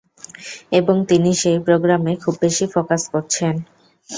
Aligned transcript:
এবং 0.71 0.95
তিনি 1.09 1.31
সেই 1.41 1.59
প্রোগ্রামে 1.65 2.13
খুব 2.23 2.35
বেশি 2.43 2.65
ফোকাস 2.73 3.01
করছেন। 3.13 3.55